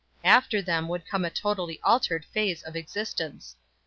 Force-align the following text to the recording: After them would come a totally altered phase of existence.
After 0.23 0.63
them 0.63 0.87
would 0.87 1.05
come 1.05 1.23
a 1.23 1.29
totally 1.29 1.79
altered 1.83 2.25
phase 2.25 2.63
of 2.63 2.75
existence. 2.75 3.55